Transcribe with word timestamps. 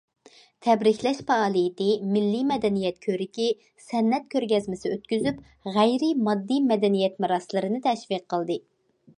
تەبرىكلەش 0.67 1.19
پائالىيىتى، 1.25 1.89
مىللىي 2.15 2.41
مەدەنىيەت 2.51 2.97
كۆرىكى، 3.07 3.45
سەنئەت 3.89 4.25
كۆرگەزمىسى 4.33 4.93
ئۆتكۈزۈپ، 4.95 5.45
غەيرىي 5.77 6.19
ماددىي 6.29 6.67
مەدەنىيەت 6.73 7.25
مىراسلىرىنى 7.27 7.87
تەشۋىق 7.89 8.27
قىلدى. 8.35 8.59